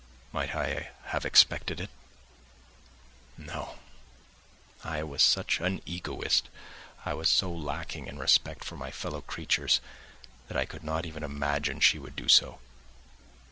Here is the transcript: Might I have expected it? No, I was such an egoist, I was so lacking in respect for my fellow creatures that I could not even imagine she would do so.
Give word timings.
Might 0.31 0.55
I 0.55 0.89
have 1.09 1.25
expected 1.27 1.79
it? 1.79 1.91
No, 3.37 3.77
I 4.83 5.03
was 5.03 5.21
such 5.21 5.59
an 5.59 5.79
egoist, 5.85 6.49
I 7.05 7.13
was 7.13 7.29
so 7.29 7.51
lacking 7.51 8.07
in 8.07 8.17
respect 8.17 8.63
for 8.63 8.75
my 8.75 8.89
fellow 8.89 9.21
creatures 9.21 9.79
that 10.47 10.57
I 10.57 10.65
could 10.65 10.83
not 10.83 11.05
even 11.05 11.21
imagine 11.21 11.81
she 11.81 11.99
would 11.99 12.15
do 12.15 12.27
so. 12.27 12.59